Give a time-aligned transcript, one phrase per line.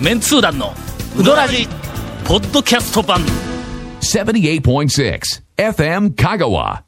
[0.00, 0.72] メンツー団の
[1.18, 1.66] ウドラジ
[2.26, 3.20] ポッドキャスト版。
[4.00, 5.20] 78.6
[5.56, 6.82] FM Kagawa.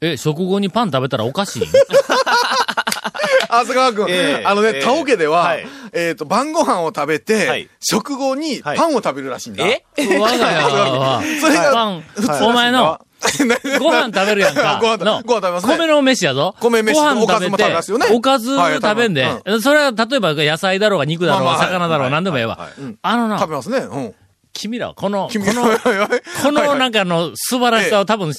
[0.00, 1.62] え食後にパン食べたらおかしい？
[3.50, 5.66] あ、菅川君、ええあのね、ええ田尾家では、はい。
[5.92, 7.68] えっ、と、晩ご飯を食べて、はい。
[7.80, 9.66] 食後にパンを食べるらしいんだ。
[9.66, 9.84] え？
[9.98, 12.00] 我が家はそれがパン。
[12.14, 13.00] 普通らしいんだお前の
[13.78, 14.78] ご飯食べるやんか。
[14.82, 16.54] ご飯食べのご飯食べますね米の飯やぞ。
[16.60, 19.28] 米飯ご飯食べてますよねおかずはい食べんで、
[19.62, 22.96] それは例えば野菜だろうが肉だろうが魚だろうが何でもええわはいはいはい。
[23.02, 23.78] あのな、食べますね。
[23.78, 24.14] うん。
[24.52, 28.32] 君らはこの、こ君の、このなんかの素晴らしさを多分、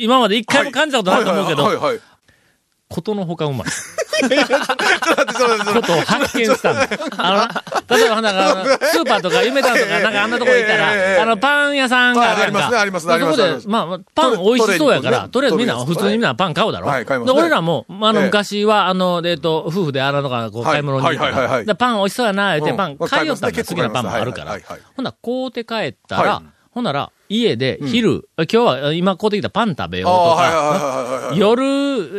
[0.00, 2.02] 今まで一回も感じたことないと思うけど、はいはいはいはい。
[2.88, 3.68] ことのほかうまい。
[4.20, 6.88] ちょっと発見したんだ。
[7.18, 12.70] あのな、例えば、なんか、 スーパーとか、夢タウンとか、 なんかあんなとこ行ったら、あの、パン屋さんがあるやんか。
[12.72, 16.88] あありますねありますねそこで、まあまあ、パン美味しそうやから、とりあえずみんな、普通にみんなパン買うだろ。
[16.88, 17.34] はい買いますね。
[17.34, 18.26] で、俺らも、あの、ええ。
[18.26, 22.76] 昔は、あの、えっと、夫婦であのとか、こう、はい買い物に行ったら、でパン美味しそうやな、言って、うん。
[22.76, 23.64] パン買いよったんだ。
[23.64, 24.52] 好きなパンもあるから。
[24.96, 31.32] ほんなら、買うて帰ったはら、ほんなら、家で昼、今日は今買うてきたパン食べようとか。
[31.34, 31.64] 夜、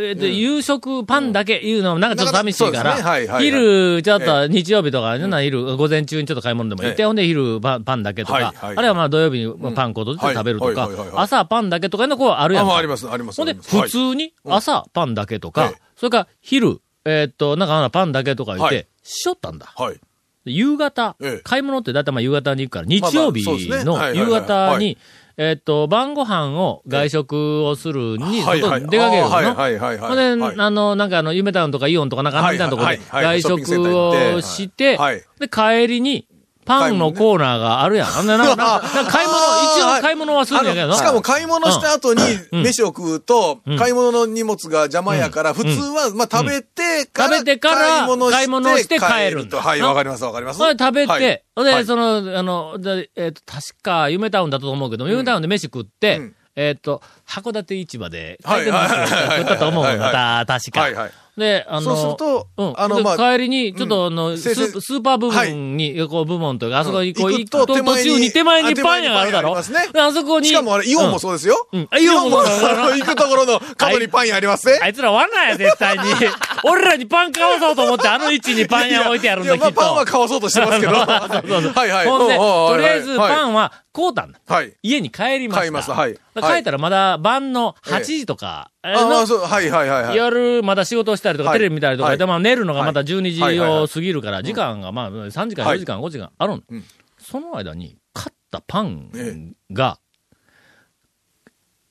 [0.09, 7.05] えっと、夕食パンだけ言うのもなんかちょっと寂しいから、はいはい昼、ちょっと日曜日とか、な昼、午前中にちょっと買い物でも行って、ええ。
[7.05, 8.87] ほんで昼パンパンだけとか、あるい。
[8.87, 10.89] はまあ土曜日にパン粉とって食べるとか。
[11.15, 12.73] 朝パンだけとかのこうあるやんか。
[12.73, 13.37] ああります、あります。
[13.37, 19.71] ほんで、普通に朝パンだけとかええ、それから昼、えっと、なんかパンだけとか言っはてい、しょったんだ。
[19.75, 19.99] はい。
[20.45, 23.43] 夕方ええ、買い物ってだいたいまあ夕方に行くから、日曜日
[23.83, 24.97] の夕方にはい、
[25.37, 29.29] えっと、晩ご飯を外食をするに、外に出かけるの？
[29.29, 30.55] はいはいほんで、はい。
[30.57, 35.23] あの、なんかあの、夢タウンとかイオンとかなんかあんなところで外食をして、はい。
[35.39, 36.27] で、帰りに、
[36.65, 38.07] パンのコーナーがあるやん。
[38.17, 40.93] あんな、なんか、買い物、一応買い物はするんやけど。
[40.93, 42.21] しかも買い物した後に
[42.51, 42.63] うん。
[42.63, 43.77] 飯を食うと、ん。
[43.77, 49.61] 買い物の荷物が邪魔やから、普通は、まあ食べてから、食べてから買い物して帰ると。
[49.61, 50.59] はい、わかりますわかります。
[50.59, 51.19] 食べはい。
[51.19, 51.85] て、で、はい。
[51.85, 56.35] その、あの、でえっ、と、確か、夢タウンだと思うけど、夢タウンで飯食って、うん。
[56.55, 58.65] えっ、と、函館市場で、はい。
[58.65, 61.09] 回転寿司を食ったと思うんはいはいだ、確か。
[61.37, 62.73] で、あの、そうするとうん。
[62.77, 69.57] あのまあで帰りに、ちょっと、あの、スースーパー部分に、こう、部門というか、あそこに、こう、行行くと、途中に手前にあパン屋があるだろ？
[69.57, 70.47] あそこに。
[70.47, 71.67] しかもあれ、イオンもそうですよ。
[71.73, 74.79] うんあイオンもあの行くところの角にパン屋ありますね。
[74.81, 76.03] あいつら罠や、絶対に。
[76.63, 79.81] 俺らにパン買わそうと思って、あの位置にパン屋置いてあるんだ、いや、まあ、きっと。
[79.81, 80.93] パンは買わそうとしてますけど。
[80.95, 82.07] そうそうそうはいはい。
[82.07, 84.39] ほんで、とりあえずはいパンは買うたんだ。
[84.47, 84.73] はい。
[84.83, 85.59] 家に帰りました。
[85.59, 90.15] 買いますはいで帰ったらまだ晩の8時とか、ああ、のそう、はいはいはいはい。
[90.15, 91.59] 夜まだ仕事をしたりとか、はい。
[91.59, 92.17] テレビ見たりとか、はい。
[92.17, 96.83] でまあ寝るのがまた12時を過ぎるから、時間がまあ3時間、はい4時間、5時間あるん、うん。
[97.19, 99.97] その間に買ったパンえが、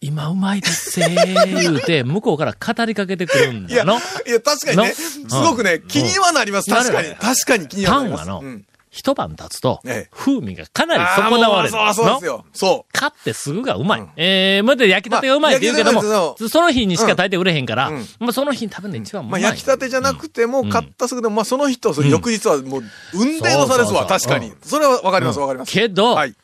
[0.00, 3.98] 今うまいですせー 言うて、向こうから語りかけてくるんいや、だの。
[4.26, 4.94] いや、確かにね、の？
[4.94, 6.70] すごくね、気にはなります。
[6.70, 7.14] うん確かに。
[7.16, 8.28] 確かに気にはパなります。
[8.28, 8.46] ンはの？
[8.46, 11.70] うん、一晩経つとええ、風味がかなり損なわれる。
[11.70, 12.44] そうそうですよ。
[12.52, 14.08] そ買ってすぐがうまい。
[14.16, 16.00] えー、まだ焼きたてがうまいって言うけども、
[16.48, 19.30] その日にしか炊いて売れへんから、うんまあその日に食べるの一番うう。
[19.30, 19.42] まい。
[19.42, 22.84] まあ、焼きたてじゃなくても、買ったすぐでも、まあ、その日と、翌日はもう、
[23.14, 24.52] 運転の差ですわ、確かに。
[24.62, 25.72] それはわかります、わかります。
[25.72, 26.34] けど、はい。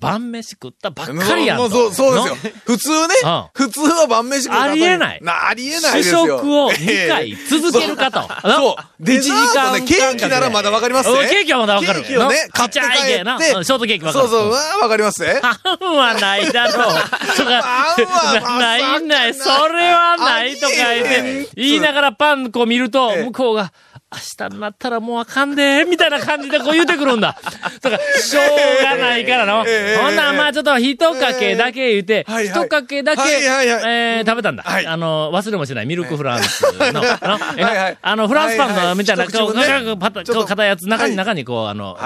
[0.00, 1.68] 晩飯食ったばっかりやんと。
[1.70, 2.52] そう、そうですよ。
[2.64, 6.38] 普通ねうん、普通は晩飯食うありえないなありえない主ですよ。
[6.38, 8.20] 食を2回続けるかと。
[8.48, 8.84] そう。
[9.00, 11.28] デザートね、ケーキならまだわかりますね。
[11.28, 12.02] ケーキはまだわかる。
[12.02, 13.38] ケーキをね、買っちゃいけな。
[13.38, 14.28] 買ってうんショートケーキわかる。
[14.28, 15.40] そうそう、わかりますね。
[15.42, 16.94] パンはないだろう。
[17.36, 17.96] とか、
[18.40, 23.72] なないない、それはないとか言って、言いながらパンこう見ると、ええ向こうが、
[24.10, 27.36] 明日になったらもうあかんで、みたいな感じでこう言うてくるんだ。
[27.82, 29.64] だから、しょうがないからの。
[29.66, 34.62] ええほんならまあちょっと一かけだけ言うて、一かけだけ、えー食べたんだ。
[34.62, 34.86] はい。
[34.86, 37.02] あの、忘れもしないミルクフランスの、
[38.00, 41.16] あの、フランスパンのみたいな、こう、硬いやつ、中にはい。
[41.16, 41.98] 中にこう、あの、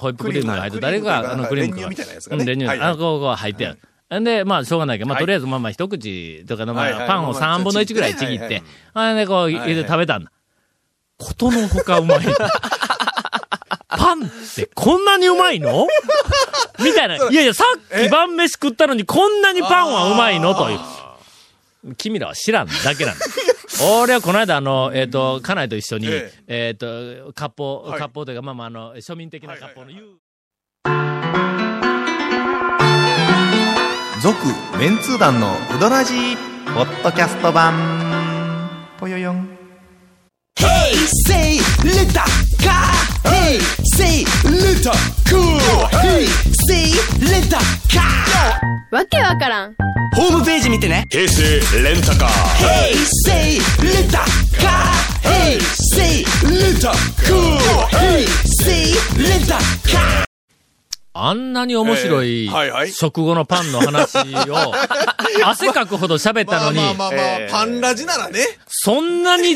[0.00, 2.68] ホイップクリームが入って、誰か、あの、クリーム練乳みたいなやつがうんね練乳。
[2.68, 3.76] あこう、こう入ってあ
[4.10, 4.20] る。
[4.20, 4.24] ん。
[4.24, 8.62] で、まあ、しょうがないけど、まあ、とりあえず、まあまあ、一口とかの、まあ、パンをまあまあ3分の1ぐらいちぎって、
[8.92, 10.30] あれで、こう、入れて食べたんだ。
[11.18, 12.20] ことのほかうまい。
[13.96, 15.86] パンってこんなにうまいの？
[16.80, 17.16] みたいな。
[17.16, 17.64] いやいや、さ
[17.96, 20.54] っき晩飯食ったのにこんなにパンはうまいの？
[20.54, 20.80] という。
[21.96, 23.26] 君らは知らんだけなんだ。
[24.02, 30.04] 俺はこの間、あの、えっ、と、家内と一緒に、ええっ、と、割烹、はい割烹というか、まあまあ、あの、庶民的な割烹の言う。
[34.22, 34.38] 続、
[34.78, 36.14] メンツー団のうどらじ
[36.74, 37.74] ポッドキャスト版。
[38.98, 39.53] ぽよよん。
[48.94, 49.74] わけわからん。
[50.14, 51.04] ホームページ見てね。
[51.10, 51.42] 平成
[51.82, 53.32] レタカー平成
[53.82, 60.23] レンタカー平成レンタカー平成レタカー
[61.16, 62.90] あんなに面白いえーはいはい。
[62.92, 64.74] 食後のパンの話を、
[65.46, 68.44] 汗かくほど喋ったのに、まあまあまあまあ、えーパンラジならね。
[68.66, 69.54] そんなに、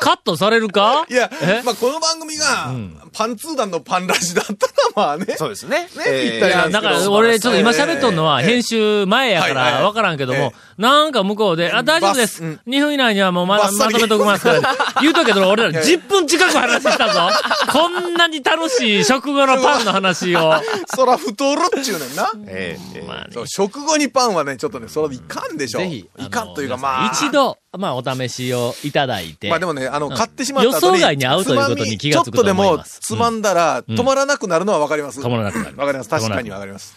[0.00, 1.06] カットされるか？
[1.08, 2.72] いやえ、まあこの番組が、
[3.12, 5.34] パンツー団のパンラジだったらまあね。
[5.36, 5.82] そうですね。
[5.82, 12.42] ねぴったりいや、だから俺、ちょっと今喋っとんのは、編集前やからはいはいはい分からんけどもえ、なんか向こうで、あ、大丈夫です。
[12.42, 14.60] バス2分以内にはもうままとめときますから。
[15.00, 17.28] 言うとくけど、俺ら10分近く話したぞ。
[17.72, 20.54] こんなに楽しい食後のパンの話を。
[20.94, 22.30] そら太るっちゅうねんな。
[22.46, 25.78] ええ食後にパンはね、ちょっとね、それいかんでしょ。
[25.78, 27.10] ぜひ、いかんというかまあ。
[27.12, 27.30] 一。
[27.30, 29.48] 度、まあ、お試しをいただいて。
[29.48, 30.86] まあでもね、あの、ん買ってしまった後に。
[30.86, 35.20] 予想外に合うということに気がつくと思いますちょっとでも、つまんだら、止まらなくなるのはわかります。
[35.20, 36.10] 止まらなくなるわかります。
[36.10, 36.96] 確かにわかります。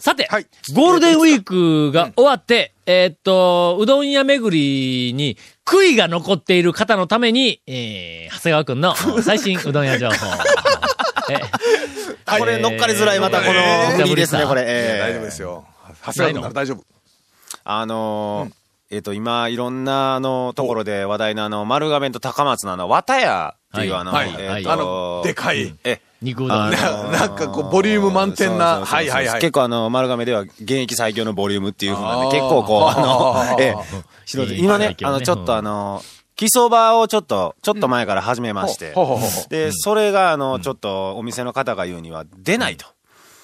[0.00, 5.36] さて、はいゴールデンウィークが終わって、えーっと、うどん屋巡りに
[5.66, 10.14] 悔いが残っている方のために、えー、長谷川くんの最新うどん屋情報。
[11.30, 11.40] え
[12.38, 14.62] これ乗っかりづらい、またこのえー振りですね、これ。
[14.62, 14.64] え
[14.96, 15.64] え大丈夫ですよ。
[16.06, 16.84] 長谷川君なら大丈夫。
[17.64, 18.59] あのー
[18.92, 24.00] えっ、と、今、いろんな、あの、ところで話題のあの、丸亀と高松のあの、綿屋っていう、はい。
[24.00, 24.34] あの、はい。
[24.36, 25.72] えっ、あとの、でかい。
[25.84, 26.70] え、肉うどん。
[26.70, 26.70] な
[27.06, 28.84] なんかこう、ボリューム満点な。
[28.84, 29.40] はいはいはい。
[29.40, 36.02] 結構あの、丸亀では現役最強のボリュームっていうふうなんで、結構こう、あの ええ、今ねあの、ちょっとあの、
[36.34, 38.92] 基礎場をちょっと、ちょっと前から始めまして。
[39.50, 42.86] で、それがあの、ちょっとお店の方が言うには出ないと。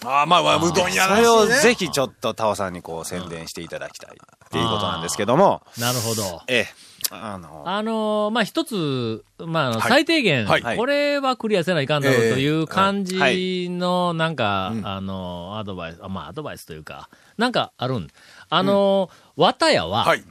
[0.07, 1.23] ああ、まあまあ、うどん屋ね。
[1.23, 6.43] れをぜひちょっとタオさんにこう宣伝していただきたいっていうことなんですけども、なるほど。
[6.47, 6.67] ええ、
[7.11, 10.77] あの、あのーまあ、一つ、まあ、最低限、はい。
[10.77, 14.87] これはクリアせないかんだろうええという感じの、なんか、うん。
[14.87, 18.09] あのーアドバイス、あまあ、アドバイスというか、なんかあるん。
[18.49, 20.23] あのー、綿屋は、はい。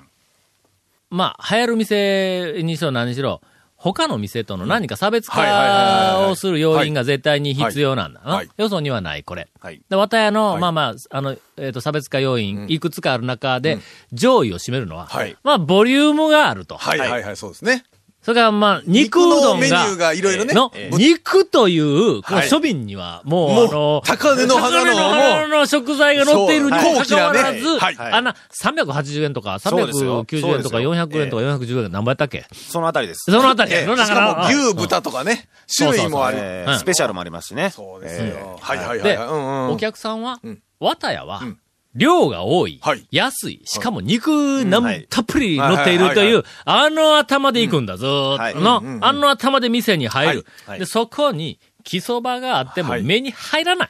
[1.09, 3.41] まあ、流行る店にしろ何にしろ、
[3.77, 8.43] 他の店との何か差別化をする要因が絶対に必要なんだな。
[8.57, 9.47] よそにはない、これ。
[9.59, 9.81] はい。
[9.89, 13.77] で、綿屋の、はいまあまあ、あの、えっ、と、差別化要因、うんいくつかある中で、
[14.11, 16.77] 上位を占めるのは、はいまあ、ボリュームがあると。
[16.77, 17.83] はいはいはい、そうですね。
[18.25, 20.55] それから、まあ、肉うどんが、肉のメニューがいろいろね。
[20.55, 22.49] の、え肉という、このはい。
[22.49, 32.45] 庶民には、もう、あの、高値の花の高値の花の食材が乗っているにもかかわらず、あんな、380円とか、そうですよ390円とか、そうですよ400円とか、410円、何倍やったっけ？
[32.51, 33.31] そのあたりです。
[33.31, 36.37] そのあたりしかも牛、うん豚とかね、種類もある。
[36.79, 37.69] スペシャルもありますしね。
[37.69, 38.57] そうですえよ。
[38.59, 41.59] はいはいはいで、お客さんはうん、綿屋はうん、
[41.95, 45.07] 量が多いはい、安い、しかも肉なはい。
[45.09, 48.59] たっぷり乗っているという、あの頭で行くんだ、ずーっと。
[48.59, 49.05] のうんうんう、ん。
[49.05, 50.45] あの頭で店に入る。
[50.65, 50.79] はい。
[50.79, 53.03] で、そこに、木そばがあってもはい。
[53.03, 53.89] 目に入らない。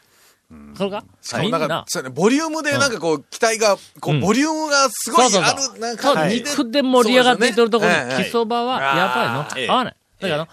[0.75, 4.22] それがしかもなんかみんな、、そうやね、ボリュームでなんかこう、期待が、こう、うん。
[4.22, 9.62] ボリュームがすごいある、なんか肉で盛り上がっていってるところに、木そばは、やっぱええ。
[9.63, 9.96] りの、合わない。
[10.19, 10.48] だから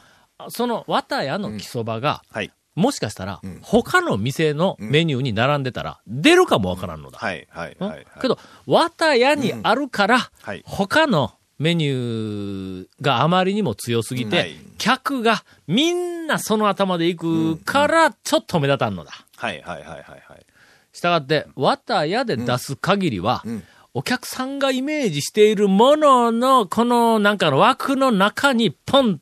[0.45, 2.51] の、その、綿屋の木そばが、はい。
[2.75, 7.19] もしかしたら、他の店のメニューに並んでたら、出るかもわからんのだ。
[7.19, 7.47] はい。
[7.51, 7.77] はい。
[7.79, 7.97] うんはい。
[7.99, 19.13] はいけど、綿屋にあるから、はい他のメニューがあまりにも強すぎて、はい客がみんなその頭で行くから、ちょっと目立たんのだ。
[19.37, 19.63] はい。
[19.63, 19.83] はい。
[19.83, 19.89] はい。
[19.89, 20.03] はい。
[20.03, 20.47] はい。
[20.93, 23.63] したがって、綿屋で出す限りは、ん
[23.95, 29.21] お客さんがイメージしているものの、このなんかの枠の中にポン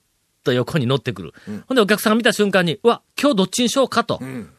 [0.51, 1.35] と横に乗ってくる。
[1.69, 4.19] ほんでお客さんが見た瞬間に、うわ、今日どっちにしようかと。
[4.23, 4.51] ん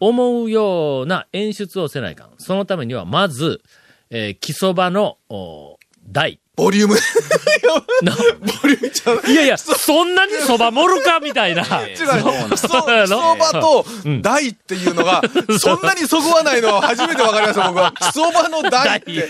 [0.00, 2.30] 思うような演出をせないかん。
[2.38, 3.62] そのためには、まず、
[4.10, 6.40] えー、木そばの、お台。
[6.58, 6.96] ボリューム。
[8.02, 9.22] なボリュームちゃう？
[9.30, 11.20] いやいや、そんなにそば盛るか？
[11.20, 11.62] みたいな。
[11.62, 13.86] 違う、そそうやろそばと
[14.20, 15.22] 大っていうのが、
[15.60, 17.94] そんなにそぐわないのは初めてわかりました、僕は。
[18.12, 19.28] そばの大って。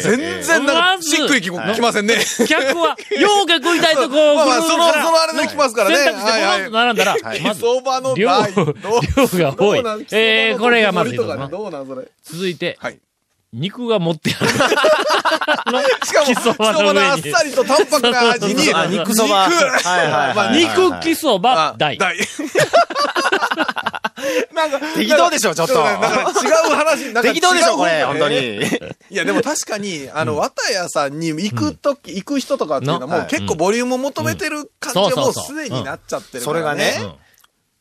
[0.00, 2.16] 全然なんか、しっくりききませんね。
[2.48, 5.96] 客は、ようか食いたいとこ、まあまあ、その、そのあれで来ますからね。
[5.96, 8.52] 選択肢でポンと並んだら、 まず、そばの量、大。
[8.52, 9.78] 量が多い。
[10.10, 12.08] えー、これがまずいとこなどうなんそれ？
[12.24, 12.98] 続いて、はい。
[13.52, 14.48] 肉が持ってある。
[16.06, 19.46] しかも、木そばのあっさりと淡白な味に、あ肉そば。
[19.46, 19.62] 肉。
[19.62, 21.98] はいはいはいまあ肉木そばあ大。
[21.98, 22.16] 大。
[24.54, 25.74] なんか、適当でしょちょっと。
[25.74, 28.56] なんか違う話、なんか適当でしょこれ、方本当に。
[29.10, 33.28] いや、でも確かに、あの、綿屋さんに行くとき、行く人とかっていうのはのもうはい。
[33.28, 36.52] 結構ボリュームを求めてる感じはもうすでになっちゃってるからね。
[36.52, 37.14] それがねうん。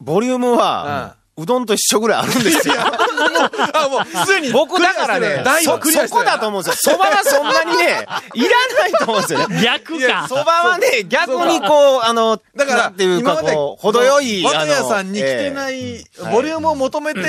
[0.05, 2.75] ボリュームは、うどんと一緒ぐらいあるんですよ。
[2.77, 4.51] あ、もう、すでに。
[4.51, 6.93] 僕だからね、そ、そこだと思うんですよ。
[6.95, 8.50] そばはそんなにね、いら
[8.81, 9.61] ないと思うんですよね。
[9.63, 10.27] 逆か。
[10.27, 17.21] そばはね、逆にこう、あの、だから、なんていうか、今までこう、程よい、綿あの屋さんに来てない、ボリュームを求めて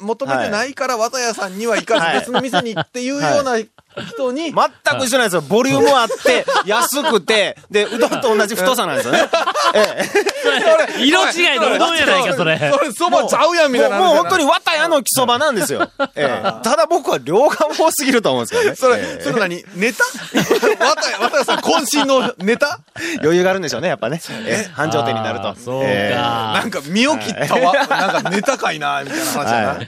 [0.00, 3.58] 求めてないから、綿屋さんには行かはいず別の店にっていうような
[4.06, 4.52] 人に、全
[4.98, 5.42] く一緒なんですよ。
[5.42, 9.28] ボリュームあって、 安くて、で、うどんと同じ太さなんですよね。
[9.74, 10.04] え
[10.98, 12.58] 色違いのうどんやないか、それ。
[12.58, 13.82] それ、そばちゃうやんみえ。
[13.82, 13.98] たいな。
[13.98, 15.90] もう本当に綿屋の木そばなんですよ。
[16.14, 16.52] ええ。
[16.62, 18.76] ただ僕は量が多すぎると思うんですけどね。
[18.76, 19.64] それえ、えそれ何？
[19.74, 20.04] ネタ？
[20.84, 22.80] 綿屋、綿屋さん渾身のネタ？
[23.22, 24.20] 余裕があるんでしょうね、やっぱね。
[24.46, 25.54] ええ繁盛店になると。
[25.56, 26.52] そうええか。
[26.54, 29.68] なんか身を切ったわ、 なんかネタかいな、みたいな話だな。
[29.68, 29.87] はい。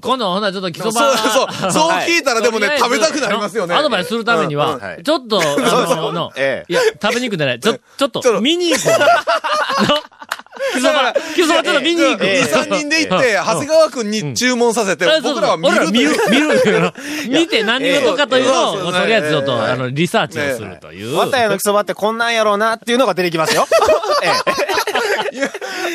[0.00, 3.74] 今度ほなちょっと基そう礎場そう、そう聞いたらでもね、食べたくなりますよね。
[3.74, 6.72] アドバイスするためにはちょっと、あの、のええ。
[6.72, 7.60] いや、食べに行くんじゃない。
[7.60, 8.40] ちょ、ちょっちょっと、と。
[8.40, 8.92] 見に行こう。
[10.56, 12.24] の基礎場、基礎場ちょっと見に行く。
[12.26, 16.40] ええ2、3人で行って、長谷川くんに注文させて僕らは見る見るいう。、見
[16.72, 16.92] る。
[17.40, 21.16] 見て何事かというのを、とりあえずちょっと、ええあの、リサーチをするという。
[21.16, 23.66] 綿屋の木そばってこんなんやろうなっていうのが出てきますよ。
[24.22, 24.28] え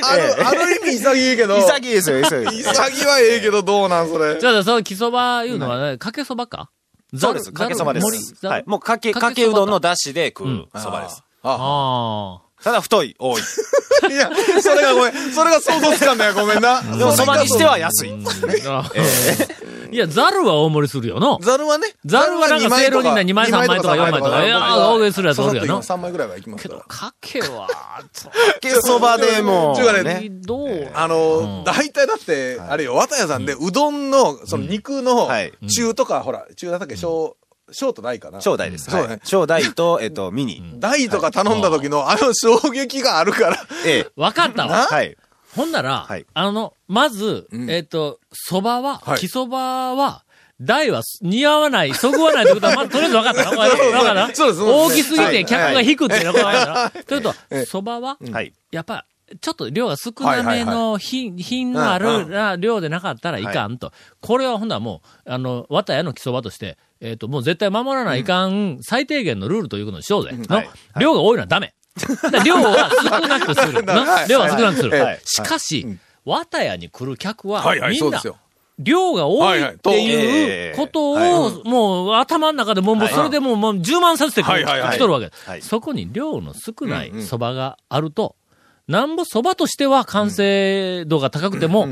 [0.03, 1.55] ある、ある意味潔いけど。
[1.55, 1.59] え。
[1.61, 2.63] 潔いですよ、潔い。
[2.63, 4.39] 潔はええけど、どうなんそれ。
[4.39, 6.69] じゃあ、その基礎場いうのはね、かけそばか？
[7.17, 7.51] そうです。
[7.51, 8.45] かけそばです。
[8.45, 8.63] はい。
[8.65, 11.23] もうかけ、かけうどんの出汁で食うそばです。
[11.43, 13.41] ああただ太い、多い。
[14.11, 14.29] いや、
[14.61, 15.31] それがごめん。
[15.33, 16.81] それが想像つかんだよ、ごめんな。
[16.81, 18.13] でもそばにしては安い。
[18.67, 18.91] あ。
[19.91, 21.37] いや、ざるは大盛りするよの。
[21.41, 21.87] ザルはね。
[22.05, 26.81] ザルはなんかせいろにな2枚3枚とか4枚とかいや大食いするやつおるよな3枚ぐらいは行きますから。
[26.87, 28.05] かけは、 か
[28.61, 30.27] けそばでもちゅうかねね。
[30.29, 37.35] どうあの、大体だって、あれよ、綿屋さんでうどんの、その肉のはい、中とか、ほら、中だったっけ、小、
[37.71, 38.41] 小と大かな。
[38.41, 38.89] 正代です。
[38.89, 39.19] はい。
[39.23, 40.61] 正代と、えっと、ミニ。
[40.79, 43.57] 大とか頼んだ時の、あの衝撃があるから。
[43.85, 44.11] ええ。
[44.15, 44.87] わかったわ。
[44.87, 45.15] はい。
[45.55, 47.69] ほんならはい、あの、まずう、ん。
[47.69, 49.19] えっと、蕎麦はは、い。
[49.19, 49.55] 木蕎麦
[49.99, 50.23] は、
[50.61, 53.51] 大は似合わない、そぐわないってことは、まずとりあえず分かった。
[53.51, 53.69] の分
[54.05, 54.35] かった。
[54.35, 55.01] そうですそうです。
[55.01, 55.33] 大きすぎはい。
[55.33, 56.99] て客が引くっていうのが分かった。
[56.99, 58.53] のというと、え蕎麦は、はい。
[58.71, 59.05] やっぱ、
[59.39, 63.91] ちょっと量が少なめの品、品のあうんるな量でなかったらいかんと。
[64.19, 70.31] これはほんならもう、あの、綿屋の木蕎麦として、えっ、と、もう絶対守らないかん、最低限のルールということにしようぜ。
[70.33, 70.69] のはい。
[70.99, 71.73] 量が多いのはダメ。
[72.45, 73.83] 量は少なくする。
[74.29, 75.03] 量は少なくする。
[75.03, 75.21] はい。
[75.25, 75.85] しかし、
[76.25, 78.37] 綿屋に来る客は、みんですよ。
[78.77, 81.33] 量が多いっていうことはい。
[81.33, 84.63] を、もう頭の中でもう、もうそれでもう、もう充満させてくはい。
[84.63, 84.81] はい。
[84.81, 84.97] はい。
[84.97, 85.31] 来とるわけ。
[85.45, 85.61] はい。
[85.61, 88.35] そこに量の少ない蕎麦があると、
[88.87, 91.87] なんぼ蕎麦としては完成度が高くても、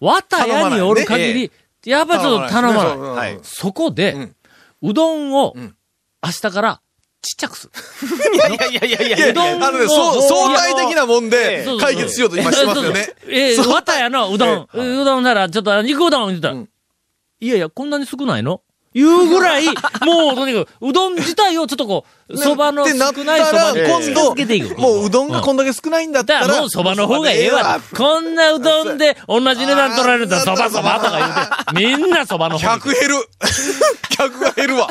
[0.00, 1.52] 綿屋におる限り、
[1.84, 3.38] やっぱりちょっと頼まない。
[3.42, 4.32] そこで、
[4.82, 5.74] うどんをん、
[6.22, 6.80] 明日から
[7.20, 7.72] ちっちゃくする。
[8.34, 13.14] いやいやいやいやいやうどんをあのね、相対的なもんで解決しようと今してますよね。
[13.26, 16.68] ええそう綿屋のうどん、うどんなら、ちょっと肉うどん言ったら、うん
[17.40, 18.62] いやいや、こんなに少ないの
[18.94, 24.74] いうぐらい、もう、とにかく、うどん自体をちょっとこう、蕎麦の少ないたら、蕎麦に今近づけていく。
[24.74, 27.80] 度、もううどんがこんだけ少ないんだったら、だからもう蕎麦の方がええわ。
[27.96, 33.14] こんなうどんで同じ値段取られると蕎麦蕎麦とか言うて、みんな蕎麦の方に客減る。
[34.10, 34.88] 客が減るわ。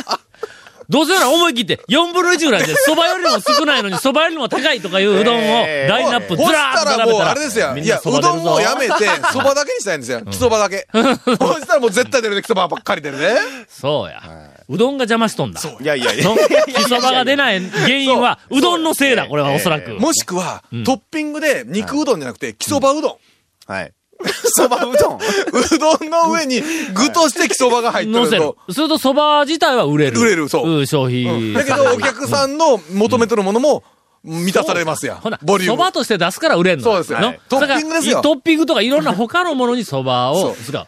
[0.89, 7.31] どうせなら思い切って4分の1ぐらいで蕎麦よりも少ないのに蕎麦よりも高いとかいううどんをええラインナップずらーっと並べたら。
[7.31, 7.77] あれですよ。
[7.77, 10.21] いや、うどんをやめて、蕎麦だけにしたいんですよ。
[10.21, 10.87] 木蕎麦だけ。
[10.93, 13.35] そしたらもう絶対出るね、木蕎麦ばっかり出るね。
[13.69, 14.21] そうや。
[14.69, 15.61] うどんが邪魔しとんだ。
[15.61, 16.35] いやいやいやの。
[16.67, 19.91] 木そばが出ない原因は、うどんのせいだ、これはおそらく。
[19.95, 23.71] もしくは、トッピングで肉うどんじゃなくて、木蕎麦うどん。
[23.71, 23.91] はい。
[24.55, 25.17] そばうどん。
[25.17, 26.61] うどんの上に
[26.93, 28.57] 具として木蕎麦が入ってるると。。
[28.71, 30.19] すると、そば自体は売れる。
[30.19, 31.53] 売れるそう消費。
[31.53, 33.83] だけど、お客さんの求めてるものも
[34.23, 35.39] 満たされますやほな、。
[35.43, 35.77] ボリューム。
[35.77, 36.83] そばとして出すから売れんの。
[36.83, 40.87] そうですよのはいトッピングですよトッピングとかいろんな他のものにそばをそう使う。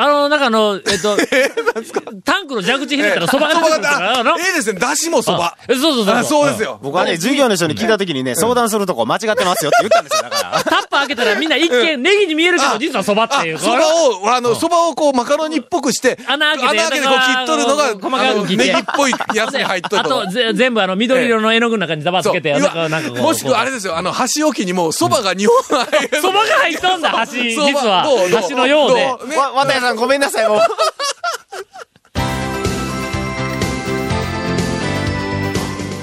[0.00, 1.16] あの、なんかあの、えっと、
[2.24, 4.36] タンクの蛇口ひねったらそばが出てくるからな。
[4.38, 5.56] ええですね、だしもそば。
[5.66, 6.14] えそうそうそう。
[6.14, 6.78] あそうですよ。
[6.80, 10.62] 僕はね、授業の人に聞いたときにね、相談するとこ間違ってますよって言ったんですよ、だから。
[10.70, 13.58] タッパー開けたらみんな一見ネギに見えるけど、実はそばっていう。
[13.58, 23.22] そばを、あの、そばをこう、マカロニっぽくして、穴開けて穴開けてこう切っとるのが、細かく切ネギっぽいやつに入っとるあと、ぜ全部あの、緑色の絵の具の中にダバつけて、うなんか、わなんかこう。
[23.22, 26.20] もしくはあれですよ、あの、箸置きにも、そばが2本入る。
[26.22, 27.32] そばが入っとんだ、橋。
[27.42, 28.48] 実はどうどう。
[28.48, 29.36] 橋のようで。
[29.36, 30.60] わ、綿谷さんごめんなさい、もう。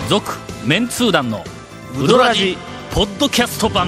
[0.10, 0.34] 続、
[0.66, 1.44] メンツー団の、
[2.00, 2.58] ウドラジ、
[2.92, 3.88] ポッドキャスト版。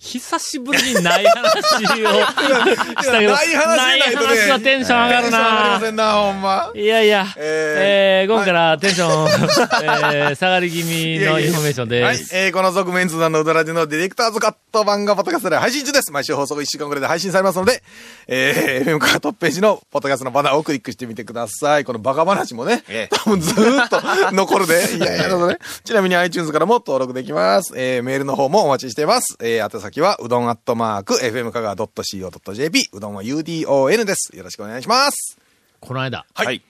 [0.00, 6.70] 久しぶりにない話を したけど、ない話でないとね話はテンション上がるテンション上がりまなせんな、ほんま。
[6.74, 9.28] いやいや、ええー、今からテンション、
[10.16, 12.34] えー、下がり気味のインフォメーションではいす。。
[12.34, 16.10] えー、この続・麺通団のうどらじのディレクターズカット版がポッドキャストで配信中です。
[16.12, 17.82] 毎週放送後1週間ぐらいで配信されますので、
[18.26, 21.84] えー、FM カートップページのポッドキャストのバナーをクリックしてみてください。
[21.84, 24.00] このバカ話もね、ええ多分ずーっと
[24.32, 24.96] 残るで。
[24.96, 25.58] いやいや、だとね。
[25.84, 27.74] ちなみに iTunes からも登録できます。
[27.76, 29.36] えー、メールの方もお待ちしています。
[29.42, 34.36] えー、宛先はうどんアットマーク、FM 香川 .co.jp、うどんは UDON です。
[34.36, 35.38] よろしくお願いします。
[35.80, 36.62] この間、はいはい。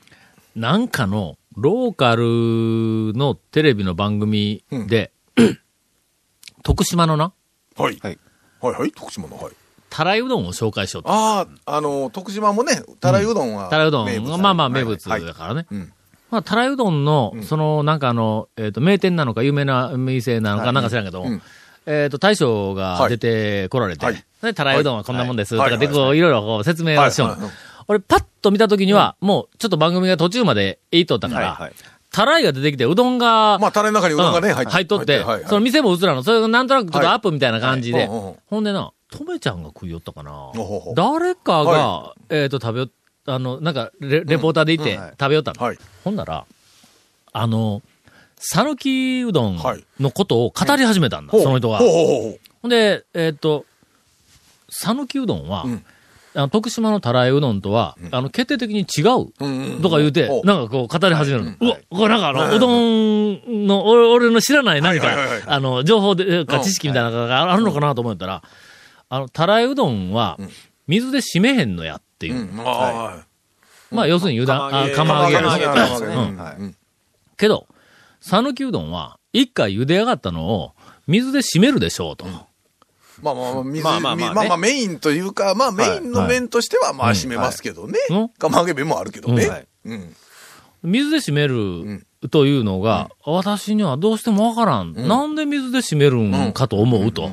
[0.56, 5.12] なんかの、ローカルのテレビの番組で、
[6.62, 7.34] 徳島のな、
[7.76, 7.98] はい。
[8.00, 8.18] はい。
[8.60, 9.52] はいはい、徳島の、はい。
[9.90, 11.10] たらいうどんを紹介しようと。
[11.10, 15.66] ああ、あの、徳島もね、たらいうどんは、たらいうどんまあまあ名物はいだからね。
[15.70, 15.92] うん
[16.30, 21.42] まあ、たらいうどんの、その、なんかあの、えっ、と、名店なのか、有名な店なのか、なんか知らんけど、うん
[21.90, 24.24] えっ、と、大将が出て来られて、はい。
[24.42, 25.70] で、たらいうどんはこんなもんです、はい。
[25.70, 25.94] とかで、はい。
[25.94, 27.28] こう、いろいろこう説明をしよう。
[27.28, 27.42] の、はい。
[27.42, 27.52] はい。
[27.88, 31.72] 俺、パッと見たときには、もう、ちょっと番組が途中まで行っとったから、はいはい。
[32.12, 35.44] たらいが出てきて、うどんが、まあ、タレの中にうどんがね、うん入っっとって、はいはい。
[35.46, 36.22] その店も映らんの。
[36.22, 38.08] それがなんとなくちょっとアップみたいな感じで、はい。
[38.08, 38.30] はいうんう。
[38.30, 40.52] んほんでな、とめちゃんが食いよったかな。
[40.94, 42.88] 誰かが、はえっ、と、食べよ、
[43.26, 45.02] あの、なんかレ、レポーターでいて、うん。
[45.02, 45.10] はい。
[45.18, 45.64] 食べよったの。
[45.64, 45.78] はい。
[46.04, 46.44] ほんなら、
[47.32, 47.82] あの、
[48.40, 49.84] 讃岐うどんはい。
[50.00, 51.42] のことを語り始めたんだ、ほう。
[51.42, 51.78] その人が。
[51.78, 52.22] ほうほうほう。
[52.22, 52.40] ほう。
[52.62, 53.66] ほんで、えっ、と、
[54.70, 55.84] 讃岐うどんは、うん。
[56.32, 59.32] あの徳島のたらいうどんとは、あの、決定的に違う。
[59.40, 60.46] うんうんとか言うてほ、う。
[60.46, 61.54] なんかこう語り始めるの。
[61.60, 66.62] うわ、これなんかあの、はいうどんの、俺俺の知らない何かはいはいはいはい、あの、情報で、かうん。
[66.62, 68.42] 知識みたいなのがあるのかなと思ったら、
[69.08, 70.38] あの、たらいうどんは、
[70.86, 72.34] 水で締めへんのやっていう。
[72.36, 72.44] う。
[72.44, 72.60] ん。
[72.64, 73.24] あ
[73.90, 76.76] まあ、要するに湯だ、あ釜釜揚げ釜揚げん。
[77.36, 77.66] けど、
[78.20, 80.72] 讃岐うどんは、一回茹で上がったのを、
[81.06, 82.26] 水で締めるでしょうと。
[83.22, 84.34] まあまあまあ、水、まあまあまあね。
[84.34, 87.98] まあまあメインというか、まあメインの麺としてはまあ締めますけどね。
[88.10, 88.28] うん。
[88.30, 89.44] 釜揚げ麺もあるけどね。
[89.44, 89.50] うん。
[89.50, 89.68] はい。
[89.86, 90.16] うん。
[90.82, 97.30] 水で締めるというのが、私にはどうしてもわからん,、なんで水で締めるんかと思うと。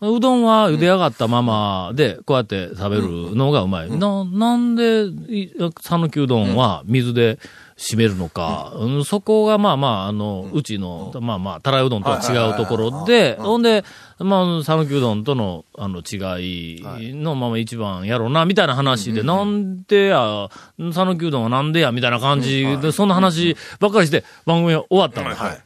[0.00, 3.90] うどんは茹で上がったままで、こうやって食べるのがうまい。
[3.90, 7.38] な、なんで、い讃岐うどんは水で
[7.82, 8.72] 締めるのか。
[8.76, 13.84] うんそこがまあまあ、あの、うちの、まあまあ、たらいうどんとは違うところで、ほんで、
[14.20, 25.34] まあ、讃岐うどんとの、あの、違いのまま一番やろうな、みたいな話で、なんでや、讃岐うどんはなんでや、みたいな感じで、そんな話ばっかりして、番組は終わったの。
[25.34, 25.60] はい。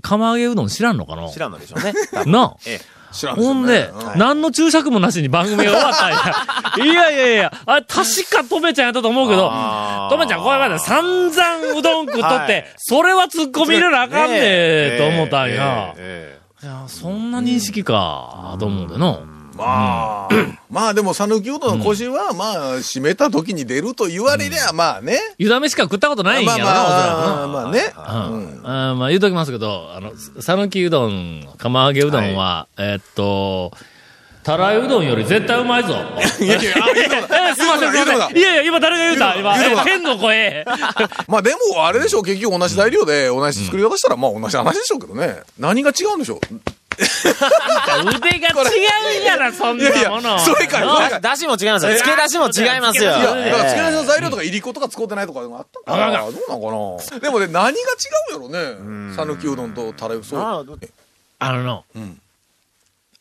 [0.00, 1.28] 釜揚げうどん知らんのかな？
[1.28, 1.92] 知らんのでしょうね。
[2.30, 2.56] なあ。
[2.66, 3.01] ええ。
[3.36, 6.16] ほんで、うん何の注釈もなしに番組が終わったんや。
[6.84, 9.50] いやいやいや、あれ確かとめちゃんやったと思うけど
[10.10, 15.94] とめちゃんこれまで散々うどん食っとってはい、それは突っ込み入れなあかんねえ、と思ったんや。
[16.62, 19.20] いや、そんな認識か、と思うでの。
[19.56, 20.28] まあ、
[20.70, 25.18] まあでも、讃岐うどんの腰は、まあ、締めた時に出ると言われりゃ、まあね。
[25.38, 27.80] 湯だめしか食ったことないんやろな、まあまなあ、まあね。
[27.80, 33.72] うんあーまあ言うときますけど、あの、讃岐うどん、釜揚げうどんは、えーっと、
[34.44, 35.94] たらいうどんより絶対うまいぞ。
[36.40, 36.72] いやいや、
[37.54, 38.36] すいません、すいません。
[38.36, 39.36] いやいや、今誰が言うた？
[39.36, 40.64] 今、天の声。
[41.28, 45.42] まあでも、あれでしょう、結局同じ材料で同じ作り方したら、まあ同じ話でしょうけどね。
[45.60, 46.60] 何が違うんでしょう？
[48.16, 48.52] 腕が違
[49.18, 50.38] うんやな、そんいやいやなもの。
[50.38, 51.92] それからなそれだだしも違いますよ。
[51.92, 53.10] 漬け出しも違いますよ。
[53.10, 56.60] いや、えだから、付け出しの材料とか、いりことか使ってないとかあったんかなあどうなん
[57.10, 57.74] かなでもね、何が違
[58.30, 59.14] うやろね。
[59.16, 60.40] 讃岐うどんとたらい、そう。
[61.38, 62.20] あののん、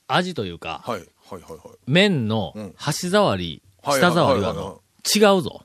[0.07, 1.59] 味というか、はい、はい、はい。
[1.87, 4.75] 麺のん箸触り、はい舌触りは
[5.15, 5.63] 違うぞ。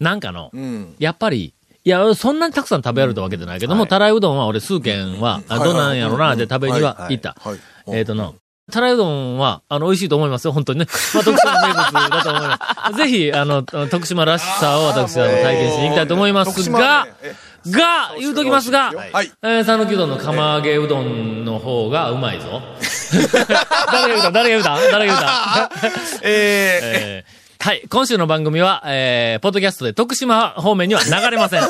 [0.00, 0.96] なんかの、うん。
[0.98, 1.52] やっぱり、
[1.88, 7.34] いや、そんなにたくさん食べられたわけじゃないけども、たらいうどんは俺数軒は、あどうなんやろな、で食べには行った。
[7.40, 7.58] はい。
[7.94, 8.30] えっ、とな、
[8.70, 10.86] たらいうどんは、あの、美味しいと思いますよ、本当にね。
[11.14, 12.58] まあ、徳島名物だと思いま
[12.92, 12.92] す。
[13.00, 17.06] ぜひ、あの、徳島らしさを私は体験しに行きたいと思いますが
[17.66, 19.32] が、言うときますが、はい。
[19.42, 22.60] えー、讃岐うどんの釜揚げうどんの方がうまいぞ。
[23.90, 24.30] 誰が言うた？
[24.30, 24.76] 誰が言うた？
[24.92, 25.70] 誰が言うた？
[26.22, 27.82] ええーはい。
[27.88, 31.62] 今週の番組は、えー、ポッドキャストで徳島方面には流れません。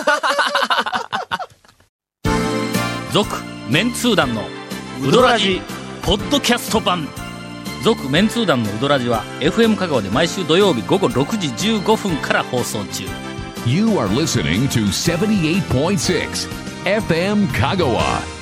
[3.12, 4.46] 続、メンツー団の
[5.03, 5.62] ウドラジ、
[6.03, 7.09] ポッドキャスト版。
[7.83, 11.48] 続、メンツー団のウドラジは、FM 香川で毎週土曜日午後6時
[11.79, 13.05] 15分から放送中。
[13.64, 16.48] You are listening to 78.6
[16.85, 18.38] FM Kagawa.